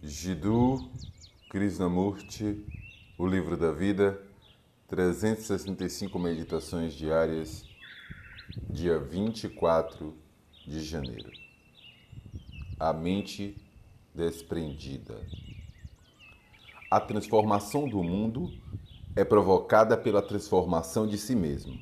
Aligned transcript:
Jiddu 0.00 0.88
Krishnamurti, 1.50 2.64
O 3.18 3.26
Livro 3.26 3.56
da 3.56 3.72
Vida, 3.72 4.16
365 4.86 6.16
Meditações 6.20 6.94
Diárias, 6.94 7.64
dia 8.70 8.96
24 8.96 10.14
de 10.64 10.84
janeiro. 10.84 11.32
A 12.78 12.92
mente 12.92 13.56
desprendida. 14.14 15.20
A 16.88 17.00
transformação 17.00 17.88
do 17.88 18.00
mundo 18.00 18.52
é 19.16 19.24
provocada 19.24 19.96
pela 19.96 20.22
transformação 20.22 21.08
de 21.08 21.18
si 21.18 21.34
mesmo, 21.34 21.76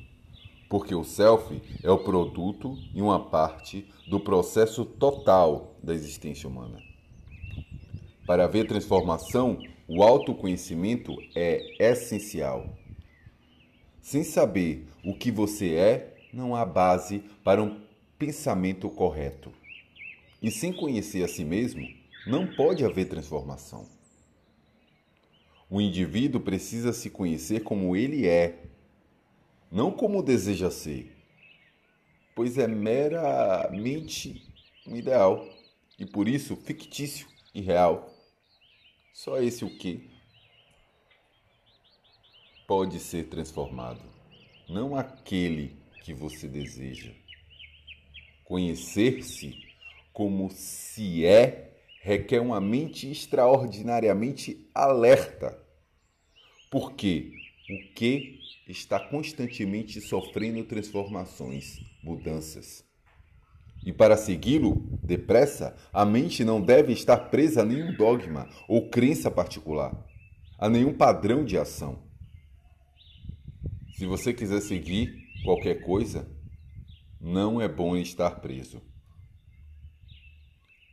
porque 0.67 0.95
o 0.95 1.03
self 1.03 1.61
é 1.83 1.91
o 1.91 1.99
produto 1.99 2.75
e 2.95 2.99
uma 2.99 3.29
parte 3.29 3.87
do 4.09 4.19
processo 4.19 4.83
total 4.83 5.77
da 5.83 5.93
existência 5.93 6.49
humana. 6.49 6.86
Para 8.27 8.43
haver 8.43 8.67
transformação, 8.67 9.57
o 9.87 10.03
autoconhecimento 10.03 11.15
é 11.33 11.61
essencial. 11.79 12.77
Sem 14.01 14.21
saber 14.21 14.85
o 15.01 15.17
que 15.17 15.31
você 15.31 15.75
é, 15.75 16.17
não 16.33 16.53
há 16.53 16.65
base 16.65 17.23
para 17.41 17.63
um 17.63 17.81
pensamento 18.19 18.89
correto. 18.89 19.53
E 20.41 20.51
sem 20.51 20.73
conhecer 20.73 21.23
a 21.23 21.27
si 21.29 21.45
mesmo, 21.45 21.87
não 22.27 22.53
pode 22.53 22.83
haver 22.83 23.07
transformação. 23.07 23.87
O 25.69 25.79
indivíduo 25.79 26.41
precisa 26.41 26.91
se 26.91 27.09
conhecer 27.09 27.63
como 27.63 27.95
ele 27.95 28.27
é, 28.27 28.61
não 29.71 29.89
como 29.89 30.21
deseja 30.21 30.69
ser, 30.69 31.15
pois 32.35 32.57
é 32.57 32.67
meramente 32.67 34.45
um 34.85 34.97
ideal 34.97 35.47
e 35.97 36.05
por 36.05 36.27
isso 36.27 36.57
fictício 36.57 37.25
e 37.55 37.61
real. 37.61 38.16
Só 39.17 39.41
esse 39.41 39.65
o 39.65 39.69
que 39.79 40.11
pode 42.67 42.99
ser 42.99 43.23
transformado, 43.29 44.03
não 44.69 44.95
aquele 44.95 45.75
que 46.03 46.13
você 46.13 46.47
deseja. 46.47 47.11
Conhecer-se 48.43 49.57
como 50.13 50.51
se 50.51 51.25
é 51.25 51.81
requer 51.99 52.39
uma 52.39 52.61
mente 52.61 53.09
extraordinariamente 53.09 54.69
alerta, 54.71 55.59
porque 56.69 57.33
o 57.71 57.93
que 57.95 58.39
está 58.67 58.99
constantemente 58.99 59.99
sofrendo 59.99 60.63
transformações, 60.63 61.79
mudanças. 62.03 62.85
E 63.83 63.91
para 63.91 64.15
segui-lo 64.15 64.86
depressa, 65.07 65.75
a 65.91 66.05
mente 66.05 66.43
não 66.43 66.61
deve 66.61 66.93
estar 66.93 67.17
presa 67.17 67.61
a 67.61 67.65
nenhum 67.65 67.95
dogma 67.95 68.47
ou 68.67 68.89
crença 68.89 69.31
particular, 69.31 69.95
a 70.59 70.69
nenhum 70.69 70.93
padrão 70.93 71.43
de 71.43 71.57
ação. 71.57 72.03
Se 73.97 74.05
você 74.05 74.33
quiser 74.33 74.61
seguir 74.61 75.11
qualquer 75.43 75.81
coisa, 75.83 76.29
não 77.19 77.59
é 77.59 77.67
bom 77.67 77.95
estar 77.95 78.29
preso. 78.41 78.81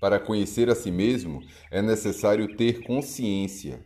Para 0.00 0.18
conhecer 0.18 0.70
a 0.70 0.74
si 0.74 0.90
mesmo, 0.90 1.42
é 1.70 1.82
necessário 1.82 2.56
ter 2.56 2.82
consciência, 2.82 3.84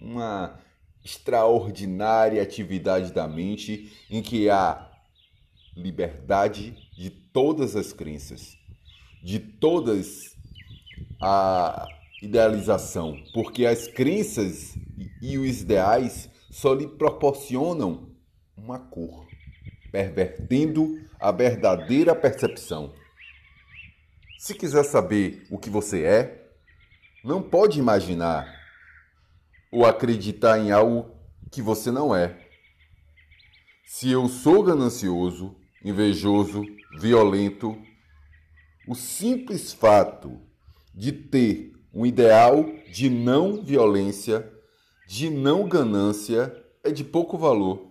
uma 0.00 0.60
extraordinária 1.04 2.42
atividade 2.42 3.12
da 3.12 3.26
mente 3.26 3.92
em 4.10 4.22
que 4.22 4.48
há 4.48 4.90
liberdade 5.76 6.76
de 6.96 7.10
todas 7.10 7.74
as 7.76 7.92
crenças, 7.92 8.56
de 9.22 9.38
todas 9.38 10.36
a 11.20 11.86
idealização, 12.20 13.16
porque 13.32 13.64
as 13.64 13.86
crenças 13.86 14.76
e 15.20 15.38
os 15.38 15.60
ideais 15.60 16.28
só 16.50 16.74
lhe 16.74 16.86
proporcionam 16.86 18.10
uma 18.56 18.78
cor, 18.78 19.26
pervertendo 19.90 21.00
a 21.20 21.30
verdadeira 21.30 22.14
percepção. 22.14 22.92
Se 24.38 24.54
quiser 24.54 24.84
saber 24.84 25.46
o 25.50 25.58
que 25.58 25.70
você 25.70 26.02
é, 26.02 26.52
não 27.24 27.40
pode 27.40 27.78
imaginar 27.78 28.52
ou 29.70 29.86
acreditar 29.86 30.58
em 30.58 30.72
algo 30.72 31.10
que 31.50 31.62
você 31.62 31.90
não 31.90 32.14
é. 32.14 32.36
Se 33.86 34.10
eu 34.10 34.28
sou 34.28 34.62
ganancioso, 34.62 35.54
invejoso, 35.84 36.64
violento. 36.98 37.80
O 38.92 38.94
simples 38.94 39.72
fato 39.72 40.38
de 40.94 41.12
ter 41.12 41.72
um 41.94 42.04
ideal 42.04 42.62
de 42.92 43.08
não 43.08 43.62
violência, 43.62 44.52
de 45.08 45.30
não 45.30 45.66
ganância, 45.66 46.54
é 46.84 46.90
de 46.90 47.02
pouco 47.02 47.38
valor. 47.38 47.90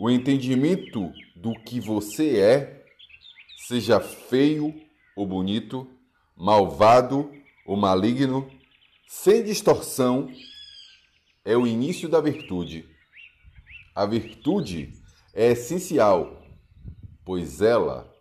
O 0.00 0.10
entendimento 0.10 1.12
do 1.36 1.54
que 1.62 1.78
você 1.78 2.40
é, 2.40 2.84
seja 3.68 4.00
feio 4.00 4.74
ou 5.14 5.24
bonito, 5.24 5.88
malvado 6.36 7.30
ou 7.64 7.76
maligno, 7.76 8.50
sem 9.06 9.44
distorção, 9.44 10.28
é 11.44 11.56
o 11.56 11.68
início 11.68 12.08
da 12.08 12.20
virtude. 12.20 12.84
A 13.94 14.06
virtude 14.06 14.92
é 15.32 15.52
essencial 15.52 16.42
pois 17.24 17.60
ela 17.62 18.12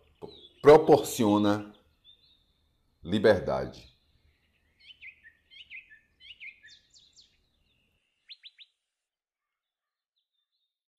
proporciona 0.61 1.73
liberdade. 3.03 3.90